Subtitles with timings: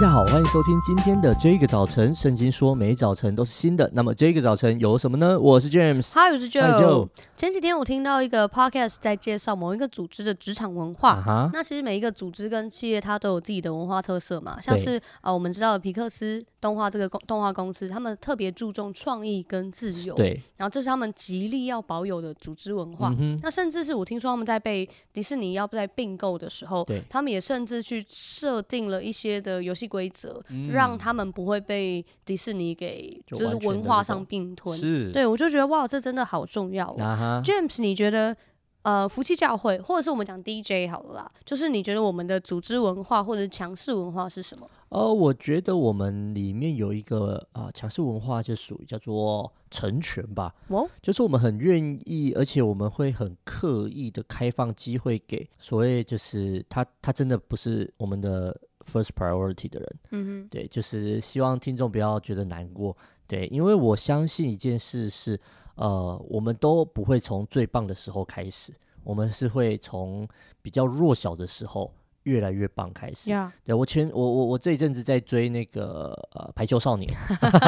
[0.00, 2.14] 大家好，欢迎收听今天的这个早晨。
[2.14, 5.38] 圣经说每早晨都是新的，那么这个早晨有什么呢？
[5.38, 7.06] 我是 James，嗨，我是 Joe。
[7.36, 11.22] 前几天我听到一个 podcast 在介绍某一个组织的职场文化。
[11.22, 11.50] Uh-huh.
[11.52, 20.14] 那其实每一个组织跟企业它都有自己的文化特色嘛，像是啊、呃，我们知道的皮克斯动画这个公动画公司，他们特别注重创意跟自由。
[20.14, 20.42] 对。
[20.56, 23.14] 然后这是他们极力要保有的组织文化。
[23.18, 34.78] 嗯、那甚至是我听说他们在被迪士尼要不在并购的时候，对，他们也甚至去设定了一些的游戏规则，嗯、让他们不会被迪士尼给就是文化上并吞。
[34.78, 36.96] 是，对，我就觉得哇，这真的好重要、哦。
[36.98, 37.44] Uh-huh.
[37.44, 38.36] James，你觉得
[38.82, 44.66] 呃，夫妻教会或者是我们讲 DJ 好了啦，就是你觉得我们的组织文化或者是强势文化是什么？
[44.88, 50.54] 呃，我觉得我们里面有一个啊强势文化，就属于叫做成全吧。
[50.68, 58.58] 哦，就是我们很愿意，而且我们会很刻意的开放机会给所谓就是他他真的不是我们的。
[58.84, 65.38] First priority 的人，嗯哼，对，就是希望听众不要觉得难过，对，因为我相信一件事是，
[65.74, 68.72] 呃，我们都不会从最棒的时候开始，
[69.04, 70.26] 我们是会从
[70.62, 71.92] 比较弱小的时候
[72.22, 73.30] 越来越棒开始。
[73.30, 73.50] Yeah.
[73.64, 77.14] 对，我前我我我这一阵子在追那个呃排球少年，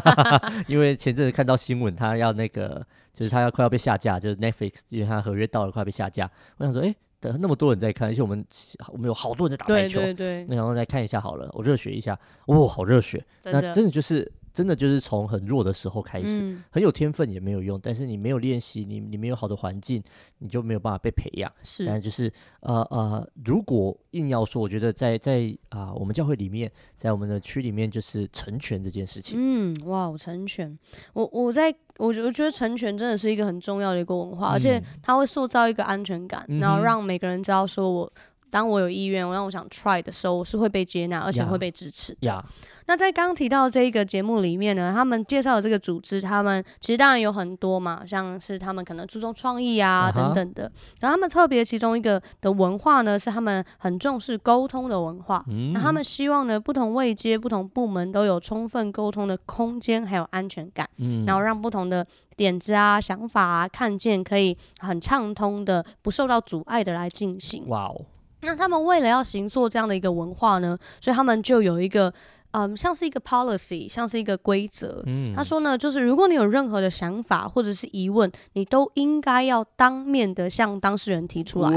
[0.68, 6.94] 因为前阵子看到新闻，他要那个就是他要快要被下架，就是 Netflix，因为他合约到了快要被下架，我想说，哎。
[7.20, 8.44] 等那么多人在看，而且我们
[8.92, 13.24] 我们有好多人在打排球，对对对，那然后再看一下好了，我热血一下，哇、哦，好热血！
[13.42, 20.02] 那真的就是真的就是从很弱的时候开始，嗯，很有天分也没有用，但是你没有练习，你你没有好的环境，
[20.38, 21.52] 你就没有办法被培养。
[21.62, 29.36] 是，但就是呃呃，如果硬要说，我觉得在在啊、呃，我们教会里面，在我们的区里面，就是成全这件事情。
[29.38, 30.78] 嗯，哇，成全，
[31.14, 31.74] 我我在。
[31.98, 38.12] 我觉我觉得成全真的是一个很重要的一个文化，嗯、而且它会塑造一个安全感，嗯、然后让每个人知道说，我
[38.50, 42.16] 当我有意愿，我让我想 try 的时候，我是会被接纳，而且会被支持。
[42.20, 42.44] 呀。
[42.86, 50.14] 那在刚刚提到这一个节目里面呢，他们介绍的这个组织，他们其实当然有很多嘛，像是他们可能注重创意啊、uh-huh.
[50.14, 50.62] 等等的。
[51.00, 55.44] 然后他们特别其中一个的文化呢，是他们很重视沟通的文化。
[55.48, 55.74] 嗯。
[55.74, 60.88] 那他们希望呢，不同位阶、不同部门都有充分沟通的空间，还有安全感。
[60.96, 61.26] 嗯。
[61.26, 62.06] 然后让不同的
[62.38, 67.68] 点子啊、想法啊、看见可以很畅通的、不受到阻碍的来进行。
[67.68, 68.00] 哇哦。
[68.40, 72.12] 那他们为了要行做这样的一个文化呢，所以他们就有一个。
[72.52, 75.02] 嗯，像是一个 policy，像是一个规则。
[75.06, 81.68] 嗯，他说呢，就是如果你有任何的想法或者是疑问，你都应该要当面的向当事人提出来，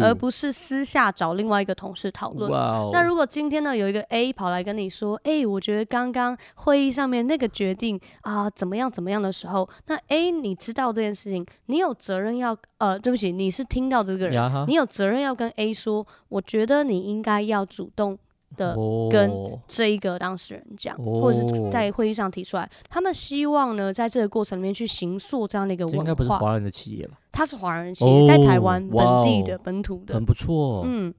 [0.00, 2.50] 而不是私下找另外一个同事讨论。
[2.50, 2.90] 哇。
[2.92, 18.18] 那如果今天呢，有一个 A 跑来跟你说，哎、欸，我觉得刚刚会议上面那个决定啊、呃，怎么样怎么样的时候，那 A 你知道这件事情，你有责任要呃，对不起，你是听到这个人，你有责任要跟 A 说，我觉得你应该要主动。
[18.56, 18.76] 的
[19.10, 19.30] 跟
[19.66, 25.98] 这一个当事人讲、哦，或者是在会议上提出来，他们希望呢，在这个过程里面去形塑这样的一个文化。
[25.98, 27.18] 应该不是华人的企业吧？
[27.32, 30.82] 他是华人企业，在台湾本地的、哦、本土的，很不错。
[30.86, 31.12] 嗯。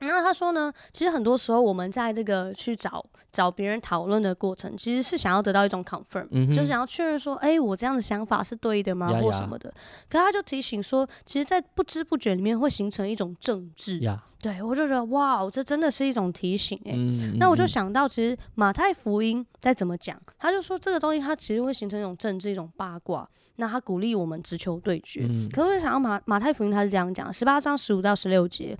[0.00, 9.72] 那他说呢，其实很多时候我们在这个去找找别人讨论的过程，其实是想要得到一种 confirm，、嗯、就是想要确认说，哎、欸，我这样的想法是对的吗，或什么的。
[10.08, 14.00] 可他就提醒说，其实，在不知不觉里面会形成一种政治。
[14.40, 17.36] 对，我就觉得哇，这真的是一种提醒哎、欸嗯。
[17.38, 23.28] 那我就想到，其实马太福音在怎么讲，他就说这个东西它其实会形成一种政治，一种八卦。
[23.56, 25.26] 那他鼓励我们直球对决。
[25.28, 28.78] 嗯、可是我想到马马太福音他是这样讲，十八章十五到十六节。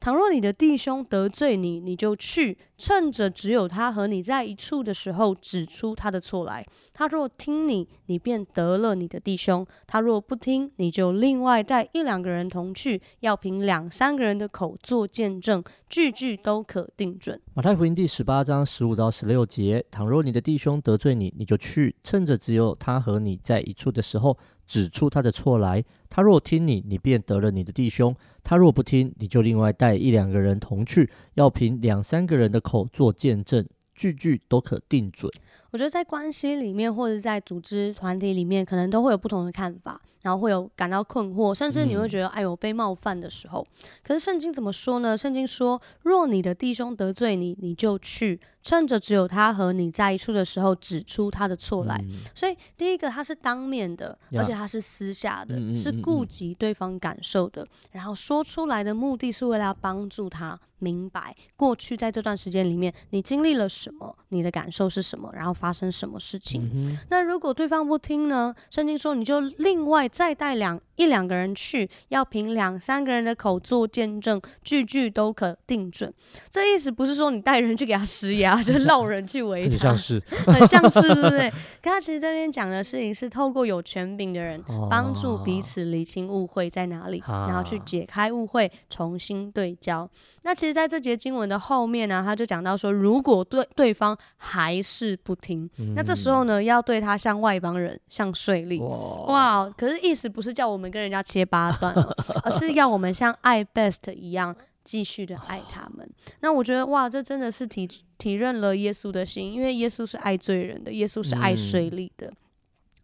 [0.00, 6.64] 倘若你的弟兄得罪你，你就去，趁着只有他和你在一处的时候，指出他的错来。
[6.94, 17.40] 他若听你，你便得了你的弟兄；他若不听，你就另外带一两个人同去，要凭两三个人的口做见证，句句都可定准。
[17.54, 24.38] 马太福音第十八章十五到十六节：倘若你的弟兄得罪你，你就去，趁着只有他和你在一处的时候。
[24.68, 35.30] 指出他的错来，他若听你，你便得了你的弟兄；他若不听，你就另外带一两个人同去，要凭两三个人的口做见证，句句都可定准。
[35.70, 43.66] 我觉得在关系里面，或者在组织团体里面，可能都会有不同的看法，然后会有感到困惑，甚至你会觉得，哎呦，被冒犯的时候。
[44.02, 45.16] 可是圣经怎么说呢？
[45.16, 52.04] 圣经说，若你的弟兄得罪你，你就去，趁着只有他和你在一处的时候，指出他的错来。
[52.34, 60.58] 所以第一个，他是当面的，而且他是私下的，是顾及对方感受的，然后说出来的目的是为了要帮助他。
[60.80, 64.16] 明白过去在这段时间里面，你经历了什么？
[64.28, 65.28] 你的感受是什么？
[65.34, 66.70] 然后发生什么事情？
[66.72, 68.54] 嗯、那如果对方不听呢？
[68.70, 76.12] 圣经说你就另外外再带两一两个人去，要凭两三个人的口做见证，句句都可定准。
[76.50, 81.50] 这意思不是说你带人去给他施压， 就落人去围他，很像是，很像是，对不对？
[81.50, 90.08] 可他其实这边讲的事情是透过有权柄的人帮助彼此厘清误会在哪里，然后去解开误会，重新对焦。
[90.42, 98.80] 那其实在这节经文的后面呢，他就讲到说，如果对对方还是不听，那这时候呢，要对他像外邦人，像税吏。
[99.26, 101.94] 哇，可是意思不是叫我们跟人家切八段，
[102.44, 104.54] 而是要我们像爱 Best 一样
[104.84, 106.08] 继续的爱他们。
[106.40, 112.32] 那我觉得哇，这真的是体体认了耶稣的心，因为耶稣是爱罪人的，耶稣是爱税吏的。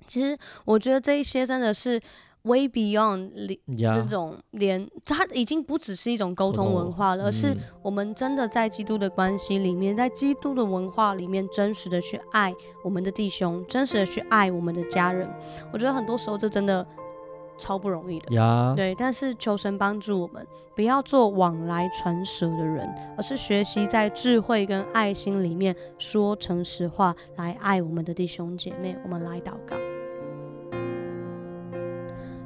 [0.07, 2.01] 其实我觉得这一些真的是。
[2.45, 3.31] Way beyond
[3.75, 12.55] 这种连，它已经不只是一种沟通文化了，而是我们真的在基督的关系里面，在基督的文化里面，真实的去爱
[12.85, 15.27] 我们的弟兄，真实的去爱我们的家人。
[15.73, 16.87] 我觉得很多时候这真的
[17.57, 18.75] 超不容易的。
[18.77, 22.87] 对，但是求神帮助我们，不要做往来传舌的人，
[23.17, 28.95] 而是学习在智慧跟爱心里面说诚实话，来爱我们的弟兄姐妹。
[29.03, 29.75] 我们来祷告。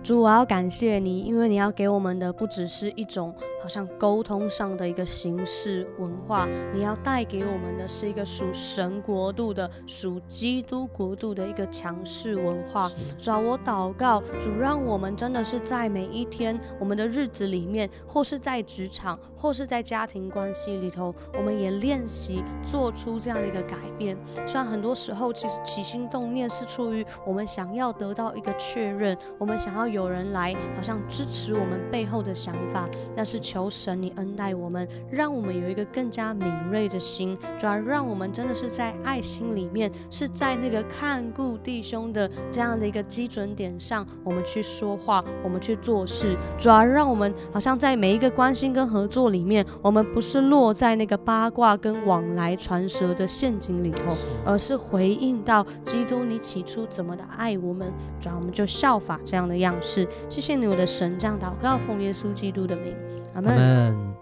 [0.08, 12.90] 主，我要感谢你，因为你要给我们的不只是一种好像沟通上的一个形式文化，你要带给我们的是一个属神国度的、属基督国度的一个强势文化。
[13.20, 24.16] 主啊，我祷告，主让我们真的是在每一天我们的日子里面，或是在职场，或是在家庭关系里头，我们也练习做出这样的一个改变。
[24.46, 29.97] 虽然很多时候其实起心动念是出于我们想要得到一个确认，我们想要有。
[29.98, 54.14] 有人来，好像支持我们背后的想法，但是求神你恩待我们，让我们有一个更加敏锐的心，主要让我们真的是在爱心里面，是在那个看顾弟兄的这样的一个基准点上，我们去说话，我们去做事，主要让我们好像在每一个关心跟合作里面，我们不是落在那个八卦跟往来传舌的陷阱里头，
[54.46, 60.02] 而是回应到基督你起初怎么的爱我们，主要我们就效法这样的样式。
[60.02, 62.94] 是，谢谢你，我的神，这样祷告，奉耶稣基督的名，
[63.34, 64.14] 阿门。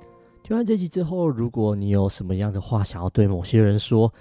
[0.42, 4.12] 听完这集之后，如果你有什么样的话想要对某些人说，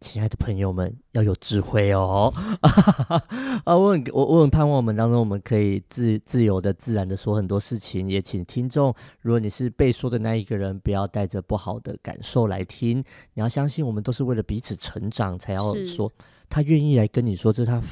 [0.00, 2.32] 亲爱的朋友们，要有智慧哦。
[3.64, 8.08] 啊，我很我我很盼望我们当中，我们可以自自由的、自然的说很多事情。
[8.08, 13.04] 也请听众，如果你是被说的那一个人，不要带着不好的感受来听。
[13.34, 16.10] 你要相信，我们都是为了彼此成长才要说。
[16.48, 17.82] 他愿意来跟你说，这是他。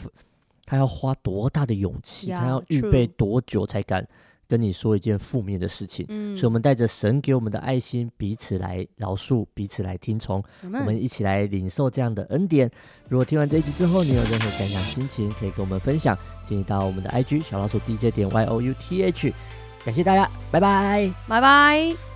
[0.69, 4.07] 他要花多大的勇气？Yeah, 他要预备多久才敢
[4.47, 6.05] 跟你说一件负面的事情？
[6.11, 12.71] 嗯，所以，我们带着神给我们的爱心，彼此来饶恕，彼此来听从，嗯，我们一起来领受这样的恩典。
[13.09, 19.33] 如果听完这一集之后，你有任何感想、心情，可以跟我们分享，请你到我们的 IG 小老鼠 DJ 点 Y O U T H。
[19.87, 22.08] 感谢大家，拜拜，拜拜。